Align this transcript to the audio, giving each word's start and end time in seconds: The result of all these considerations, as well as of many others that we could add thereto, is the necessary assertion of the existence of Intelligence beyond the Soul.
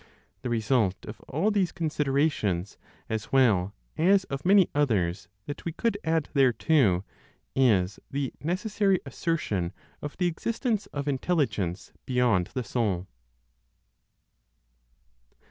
The 0.41 0.49
result 0.49 1.05
of 1.05 1.19
all 1.27 1.51
these 1.51 1.71
considerations, 1.71 2.79
as 3.07 3.31
well 3.31 3.75
as 3.99 4.23
of 4.31 4.43
many 4.43 4.67
others 4.73 5.27
that 5.45 5.63
we 5.63 5.73
could 5.73 5.95
add 6.03 6.27
thereto, 6.33 7.05
is 7.55 7.99
the 8.09 8.33
necessary 8.41 8.99
assertion 9.05 9.73
of 10.01 10.17
the 10.17 10.25
existence 10.25 10.87
of 10.87 11.07
Intelligence 11.07 11.93
beyond 12.07 12.47
the 12.55 12.63
Soul. 12.63 13.05